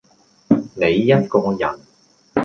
[0.73, 1.79] 你一個人，